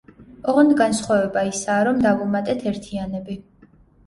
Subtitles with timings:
[0.53, 3.39] ოღონდ განსხვავება ისაა, რომ დავუმატეთ ერთიანები.